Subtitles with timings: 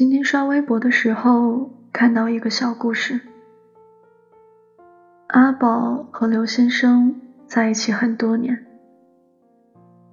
[0.00, 3.20] 今天刷微博的时候看到一个小故事。
[5.26, 8.64] 阿宝和刘先生在一起很多年，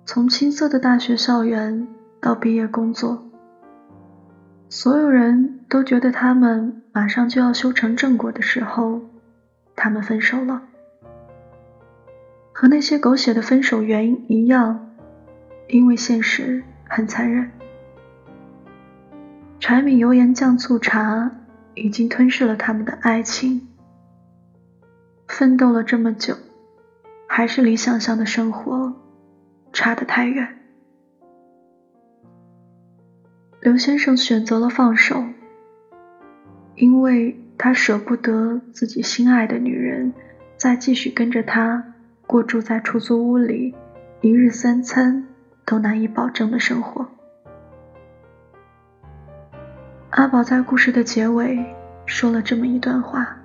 [0.04, 1.88] 从青涩的大学校园
[2.20, 3.30] 到毕业工作，
[4.68, 9.00] 所有人都觉得他们马上就要修成正果的时候，
[9.74, 10.64] 他们分手了。
[12.52, 14.90] 和那些狗血的分手原因一样，
[15.70, 17.50] 因为现实很残忍。
[19.60, 21.32] 柴米油盐酱醋茶
[21.74, 23.68] 已经吞噬了他们的爱情，
[25.28, 26.36] 奋斗了这么久，
[27.28, 28.94] 还是离想象的生活
[29.74, 30.58] 差得太远。
[33.60, 35.24] 刘先生选择了放手，
[36.76, 40.14] 因为他舍不得自己心爱的女人
[40.56, 41.94] 再继续跟着他
[42.26, 43.76] 过住在出租屋里
[44.22, 45.28] 一日三餐
[45.66, 47.17] 都难以保证的生活。
[50.18, 51.64] 阿宝在故事的结尾
[52.08, 53.38] 说了这么一段话：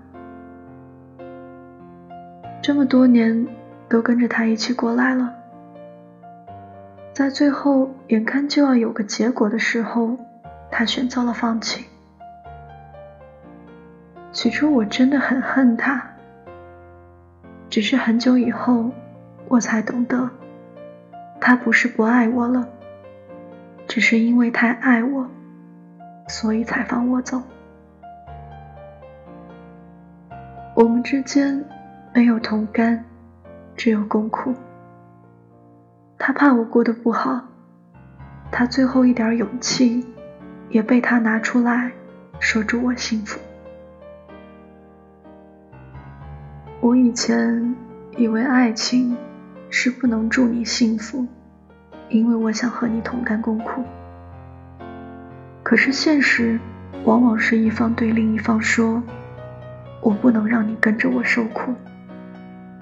[2.63, 3.47] 这么多年
[3.91, 5.35] 都跟着他一起过来了，
[7.13, 10.17] 在最后眼看就要有个结果的时候，
[10.71, 11.85] 他选择了放弃。
[14.33, 16.03] 起初我真的很恨他，
[17.69, 18.91] 只是很久以后
[19.47, 20.31] 我才懂得，
[21.39, 22.67] 他不是不爱我了，
[23.87, 25.29] 只是因为太爱我。
[26.29, 27.43] 所以才放我走。
[30.75, 31.65] 我们之间
[32.15, 33.05] 没有同甘，
[33.77, 34.55] 只有共苦。
[36.19, 37.45] 他怕我过得不好，
[38.51, 40.07] 他最后一点勇气
[40.71, 41.93] 也被他拿出来
[42.39, 43.39] 说祝我幸福。
[46.81, 47.77] 我以前
[48.17, 49.17] 以为爱情
[49.69, 51.27] 是不能祝你幸福，
[52.09, 53.85] 因为我想和你同甘共苦。
[55.73, 56.61] 可是现实，
[57.07, 59.03] 往往是一方对另一方说
[60.05, 61.75] ：“我不能让你跟着我受苦，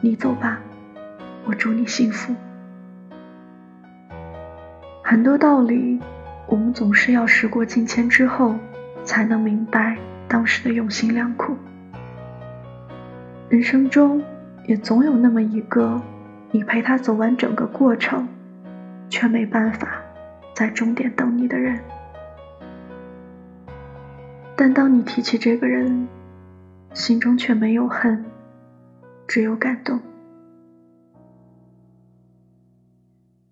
[0.00, 0.58] 你走吧，
[1.44, 2.34] 我祝你幸福。”
[5.04, 6.00] 很多道理，
[6.48, 8.56] 我们总是要时过境迁之后，
[9.04, 11.56] 才能明白当时的用心良苦。
[13.48, 14.20] 人生中，
[14.66, 16.02] 也总有那么一个，
[16.50, 18.26] 你陪他走完整个过程，
[19.08, 20.02] 却没办法
[20.56, 21.78] 在终点等你的人。
[24.62, 26.06] 但当你提起这个人，
[26.92, 28.22] 心中却没有恨，
[29.26, 29.98] 只有感动。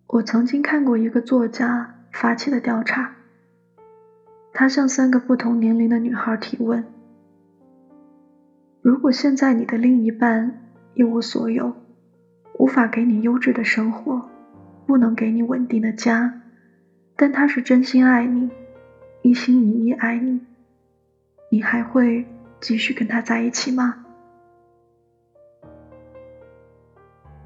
[0.08, 3.14] 我曾经看过一个作家发起的调查，
[4.52, 6.84] 他向三个不同年龄的女孩提问：
[8.82, 10.60] 如果现在你的另一半
[10.92, 11.74] 一无所有，
[12.58, 14.28] 无法给你优质的生活，
[14.86, 16.42] 不能给你稳定的家，
[17.16, 18.50] 但他是真心爱你，
[19.22, 20.42] 一心一意爱你。
[21.50, 22.26] 你还会
[22.60, 24.04] 继续跟他在一起吗？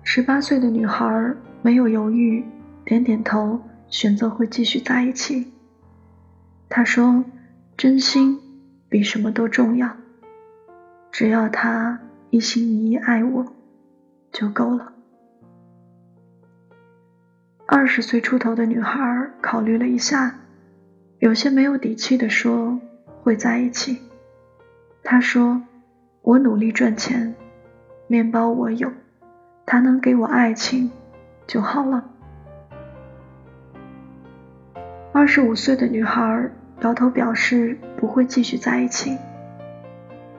[0.03, 2.45] 十八岁的女孩没有犹豫，
[2.85, 5.53] 点点头，选择会继续在一起。
[6.69, 7.25] 她说
[7.79, 8.41] ：“真心
[8.89, 9.97] 比什么都重要，
[11.11, 13.47] 只要他一心一意爱我，
[14.33, 14.93] 就够了。”
[17.67, 20.41] 二十岁出头的女孩考虑了一下，
[21.21, 22.81] 有些没有底气的说。
[23.23, 23.99] 会在一起。
[25.03, 25.63] 他说
[26.23, 27.35] ：“我努力赚钱，
[28.07, 28.91] 面包我有，
[29.65, 30.91] 他能给我爱情
[31.47, 32.05] 就好了。”
[35.13, 36.51] 二十五岁的女孩
[36.81, 39.17] 摇头表示不会继续在一起。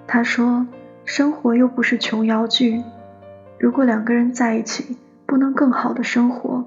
[0.07, 0.65] 她说
[1.05, 2.83] ：“生活又不是琼瑶剧，
[3.59, 6.65] 如果两个人在一起不能更好的生活，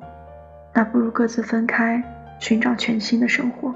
[0.73, 2.03] 那不如各自分开，
[2.39, 3.75] 寻找全新的生活。”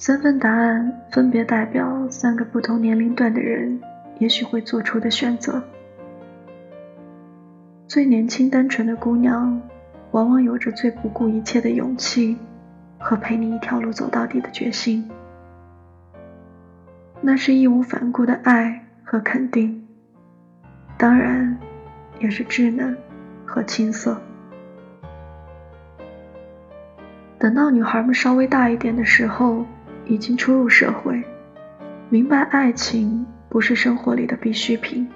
[0.00, 3.80] 三份答案分别代表三个不同年龄段的人
[4.20, 5.60] 也许会做出的选择。
[7.88, 9.60] 最年轻单纯的姑娘，
[10.12, 12.36] 往往有着最不顾一切的勇气
[12.96, 15.10] 和陪你一条路走到底的决心。
[17.20, 19.84] 那是义无反顾的爱和肯定，
[20.96, 21.58] 当然，
[22.20, 22.96] 也是稚嫩
[23.44, 24.16] 和青涩。
[27.36, 29.66] 等到女孩们稍微大一点的时候。
[30.08, 31.22] 已经初入社会，
[32.08, 35.06] 明白爱情不是生活里的必需品，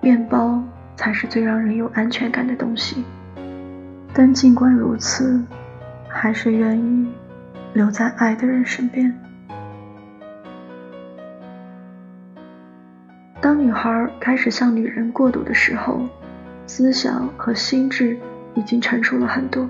[0.00, 0.62] 面包
[0.94, 3.04] 才是最让人有安全感的东西。
[4.14, 5.42] 但尽管如此，
[6.08, 7.10] 还是愿意
[7.74, 9.12] 留在爱的人身边。
[13.40, 16.02] 当女孩开始向女人过渡的时候，
[16.68, 18.16] 思想和心智
[18.54, 19.68] 已经成熟了很多，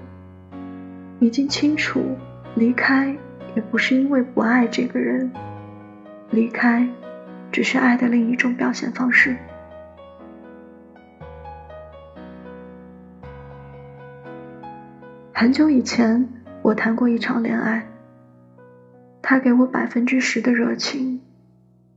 [1.19, 2.15] 已经清楚。
[2.55, 3.17] 离开
[3.55, 5.31] 也不是因为不爱这个人，
[6.31, 6.89] 离开
[7.51, 9.37] 只是爱的另一种表现方式。
[15.35, 16.29] 很久以前，
[16.63, 17.87] 我谈过一场恋爱，
[19.21, 21.21] 他给我百分之十的热情，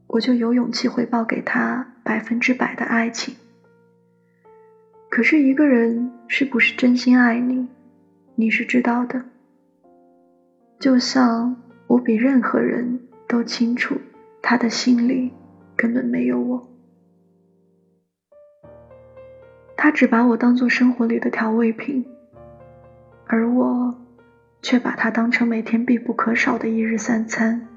[0.07, 3.35] 我就有勇气回报给他百分之百的爱情。
[5.09, 7.69] 可是，一个人是不是真心爱你，
[8.33, 9.23] 你是知道的。
[10.79, 11.55] 就像
[11.87, 13.95] 我比任何人都清楚，
[14.41, 15.33] 他的心里
[15.75, 16.67] 根本没有我。
[19.77, 22.05] 他只把我当做生活里的调味品。
[23.27, 23.95] 而我，
[24.61, 27.67] 却把它当成每天必不可少的一日三餐。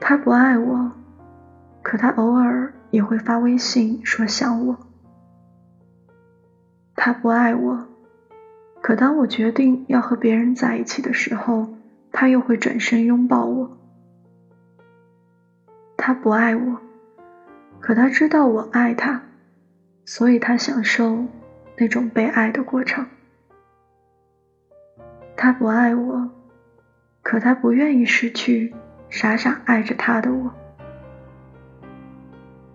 [0.00, 0.92] 他不爱我，
[1.82, 4.76] 可他偶尔也会发微信说想我。
[6.96, 7.86] 他不爱我，
[8.80, 11.74] 可当我决定要和别人在一起的时候，
[12.12, 13.78] 他又会转身拥抱我。
[15.96, 16.80] 他不爱我，
[17.80, 19.22] 可他知道我爱他，
[20.04, 21.26] 所以他享受。
[21.82, 23.06] 那种被爱的过程。
[25.34, 26.30] 他不爱我，
[27.22, 28.74] 可他不愿意失去
[29.08, 30.52] 傻傻爱着他的我。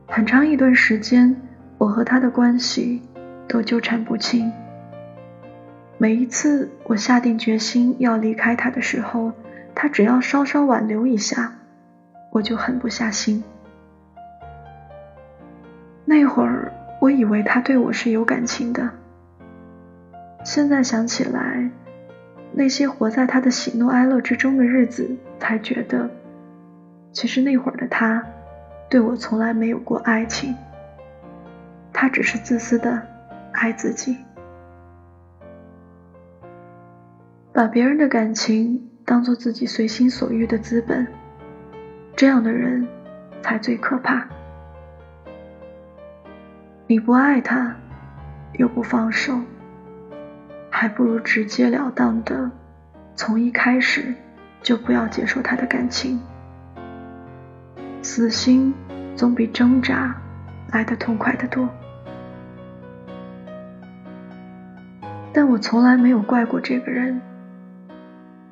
[0.08, 1.40] 很长一段时间，
[1.78, 3.04] 我和他的关系
[3.48, 4.52] 都纠缠不清。
[5.98, 9.32] 每一次我下定决心要离开他的时候，
[9.74, 11.54] 他只要稍稍挽留一下，
[12.32, 13.44] 我就狠不下心。
[16.06, 16.72] 那会儿。
[17.02, 18.90] 我以为他对我是有感情的，
[20.44, 21.70] 现在想起来，
[22.54, 26.10] 那些活在他的喜怒哀乐之中的日子，才觉得，
[27.12, 28.24] 其实那会儿的他，
[28.90, 30.56] 对我从来没有过爱情，
[31.94, 33.06] 他只是自私的
[33.52, 34.18] 爱自己，
[37.56, 41.08] 把别人的感情当做自己随心所欲的资本，
[42.14, 42.86] 这样的人
[43.42, 44.28] 才最可怕。
[46.86, 47.74] 你不爱他，
[48.56, 49.40] 又不放手，
[50.70, 52.52] 还不如直截了当的
[53.16, 54.14] 从一开始
[54.62, 56.20] 就不要接受他的感情。
[58.02, 58.74] 死心
[59.16, 60.14] 总比挣扎
[60.74, 61.70] 来的痛快得多。
[65.32, 67.22] 但我从来没有怪过这个人，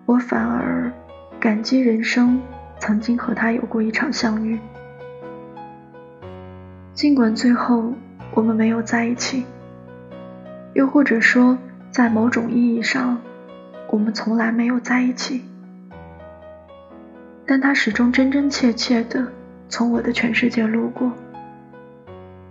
[0.05, 0.91] 我反而
[1.39, 2.41] 感激人生
[2.79, 4.59] 曾经和他有过一场相遇，
[6.93, 7.93] 尽管最后。
[8.35, 9.45] 我们没有在一起，
[10.73, 11.55] 又或者说，
[11.91, 13.21] 在某种意义上，
[13.91, 15.43] 我们从来没有在一起。
[17.45, 19.27] 但他始终真真切切的
[19.69, 21.11] 从我的全世界路过。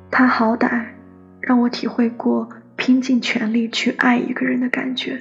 [0.09, 0.85] 他好歹
[1.41, 5.21] 让我体会过拼尽全力去爱一个人的感觉，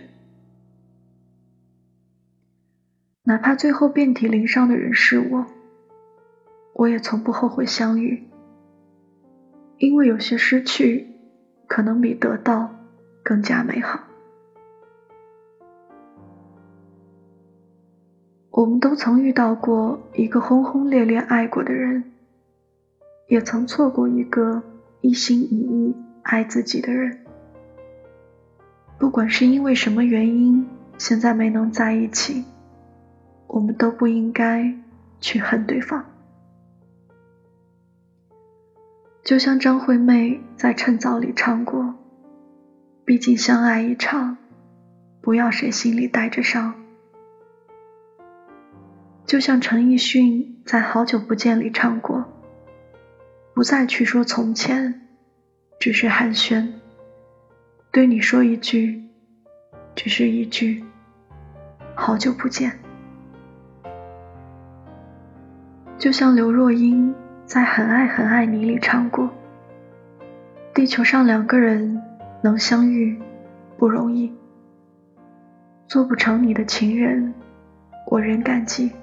[3.32, 5.46] 哪怕最后遍体鳞伤的人是我，
[6.74, 8.28] 我也从不后悔相遇。
[9.78, 11.08] 因为有些失去，
[11.66, 12.76] 可能比得到
[13.24, 14.02] 更加美好。
[18.50, 22.04] 我们都曾遇到过一个轰轰烈烈爱过的人，
[23.30, 24.62] 也曾错过一个
[25.00, 27.18] 一心一意爱自己的人。
[29.00, 32.44] 不管是因为什么原因，现在没能在一起，
[33.52, 34.74] 我们都不应该
[35.20, 36.06] 去恨对方。
[39.26, 41.96] 就像张惠妹在《趁早》里唱过
[43.04, 44.38] ：“毕竟相爱一场，
[45.20, 46.76] 不要谁心里带着伤。”
[49.28, 52.24] 就像陈奕迅在《好久不见》里唱过
[53.54, 55.10] ：“不再去说从前，
[55.78, 56.70] 只是寒暄，
[57.92, 59.04] 对你说一句，
[59.94, 60.86] 只是一句，
[61.94, 62.80] 好久不见。”
[66.02, 67.14] 就像刘若英。
[67.46, 69.30] 在《很爱很爱你》里唱过
[70.74, 72.02] ：“地球上两个人
[72.42, 73.20] 能相遇
[73.78, 74.34] 不容易，
[75.86, 77.34] 做不成你的情人，
[78.08, 78.94] 我仍感激。”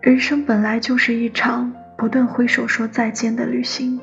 [0.00, 4.00] 人生本来就是一场不断挥手说再见的旅行，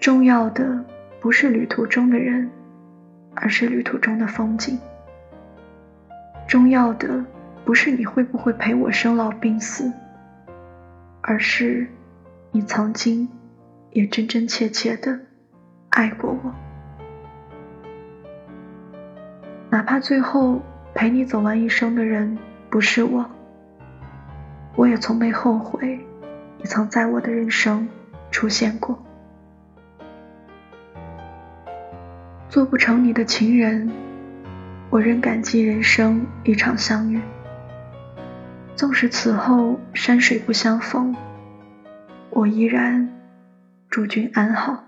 [0.00, 0.84] 重要的
[1.20, 2.50] 不是旅途中的人，
[3.36, 4.76] 而是旅途中的风景。
[6.48, 7.24] 重要的。
[7.66, 9.92] 不是你会不会陪我生老病死，
[11.20, 11.88] 而是
[12.52, 13.28] 你曾经
[13.90, 15.18] 也真真切切的
[15.88, 16.54] 爱过我。
[19.68, 20.62] 哪怕最后
[20.94, 22.38] 陪你走完一生的人
[22.70, 23.28] 不是我，
[24.76, 25.98] 我也从没后悔
[26.58, 27.88] 你曾在我的人生
[28.30, 28.96] 出现过。
[32.48, 33.90] 做不成你的情人，
[34.88, 37.20] 我仍感激人生一场相遇。
[38.76, 41.16] 纵使此后山水不相逢，
[42.28, 43.08] 我依然
[43.88, 44.85] 祝君安好。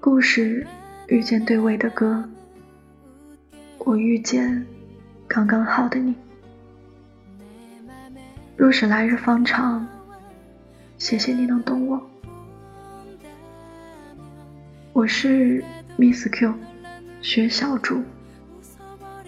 [0.00, 0.66] 故事
[1.08, 2.26] 遇见对味的歌，
[3.78, 4.66] 我遇见
[5.28, 6.14] 刚刚好的你。
[8.56, 9.86] 若是来日方长，
[10.96, 12.00] 谢谢你能懂我。
[14.94, 15.62] 我是
[15.98, 16.54] Miss Q，
[17.20, 18.02] 学小主。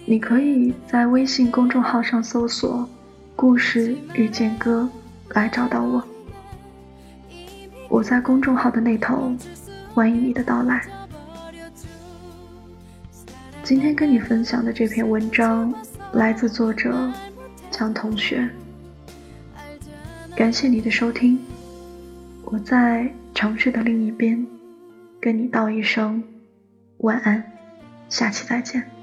[0.05, 2.89] 你可以在微信公众号上搜索
[3.39, 4.89] “故事遇见歌”
[5.33, 6.03] 来找到我。
[7.87, 9.33] 我在公众号的那头，
[9.93, 10.85] 欢迎你的到来。
[13.63, 15.73] 今天跟你分享的这篇文章
[16.11, 17.09] 来自作者
[17.71, 18.45] 江同学，
[20.35, 21.39] 感谢你的收听。
[22.43, 24.45] 我在城市的另一边，
[25.21, 26.21] 跟你道一声
[26.97, 27.41] 晚安，
[28.09, 28.98] 下期再见。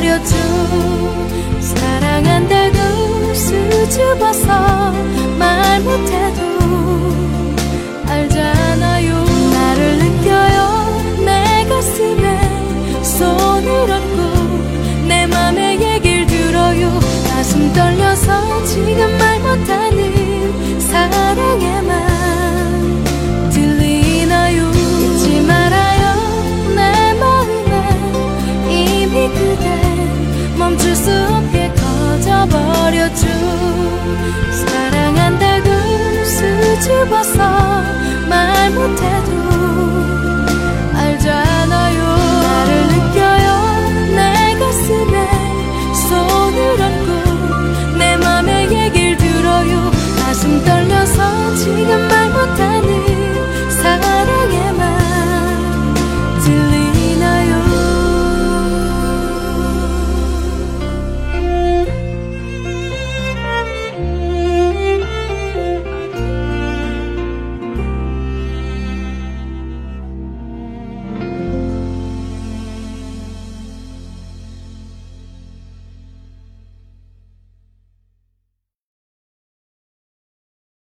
[0.00, 4.99] 버려준 사랑한다고 수줍어서